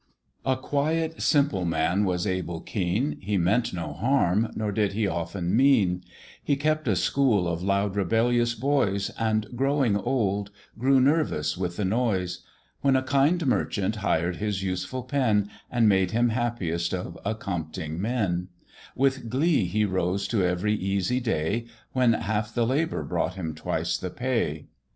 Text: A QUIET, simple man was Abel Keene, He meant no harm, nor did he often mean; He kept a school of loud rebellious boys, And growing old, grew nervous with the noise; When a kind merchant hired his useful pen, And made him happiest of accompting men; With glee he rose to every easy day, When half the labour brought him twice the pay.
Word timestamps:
A 0.43 0.57
QUIET, 0.57 1.21
simple 1.21 1.63
man 1.63 2.05
was 2.05 2.25
Abel 2.25 2.59
Keene, 2.61 3.17
He 3.21 3.37
meant 3.37 3.71
no 3.71 3.93
harm, 3.93 4.51
nor 4.55 4.71
did 4.71 4.93
he 4.93 5.05
often 5.05 5.55
mean; 5.55 6.03
He 6.43 6.55
kept 6.55 6.87
a 6.87 6.95
school 6.95 7.47
of 7.47 7.61
loud 7.61 7.95
rebellious 7.95 8.55
boys, 8.55 9.11
And 9.19 9.45
growing 9.55 9.95
old, 9.95 10.49
grew 10.79 10.99
nervous 10.99 11.55
with 11.55 11.77
the 11.77 11.85
noise; 11.85 12.41
When 12.81 12.95
a 12.95 13.03
kind 13.03 13.45
merchant 13.45 13.97
hired 13.97 14.37
his 14.37 14.63
useful 14.63 15.03
pen, 15.03 15.51
And 15.69 15.87
made 15.87 16.09
him 16.09 16.29
happiest 16.29 16.95
of 16.95 17.15
accompting 17.23 18.01
men; 18.01 18.47
With 18.95 19.29
glee 19.29 19.65
he 19.65 19.85
rose 19.85 20.27
to 20.29 20.43
every 20.43 20.73
easy 20.73 21.19
day, 21.19 21.67
When 21.93 22.13
half 22.13 22.55
the 22.55 22.65
labour 22.65 23.03
brought 23.03 23.35
him 23.35 23.53
twice 23.53 23.99
the 23.99 24.09
pay. 24.09 24.65